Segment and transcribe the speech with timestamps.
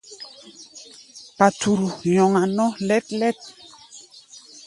[1.37, 3.37] Paturu nyɔŋa nɔ́ lɛ́t-lɛ́t.